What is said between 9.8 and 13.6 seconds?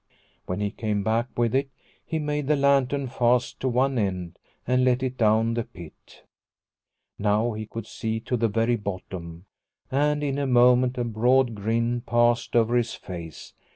and in a moment a broad grin passed over his face.